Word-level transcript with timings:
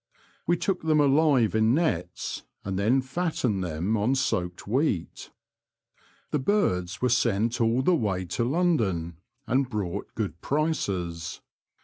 We 0.47 0.57
took 0.57 0.81
them 0.81 0.99
alive 0.99 1.53
in 1.53 1.75
nets, 1.75 2.41
and 2.65 2.79
then 2.79 3.01
fattened 3.03 3.63
them 3.63 3.95
on 3.95 4.15
soaked 4.15 4.65
wheat. 4.67 5.29
The 6.31 6.39
birds 6.39 7.03
were 7.03 7.09
sent 7.09 7.61
all 7.61 7.83
the 7.83 7.95
way 7.95 8.25
to 8.25 8.43
London, 8.43 9.17
and 9.45 9.69
brought 9.69 10.15
good 10.15 10.41
prices. 10.41 11.41